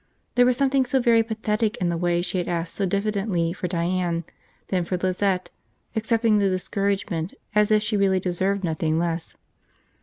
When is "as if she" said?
7.53-7.97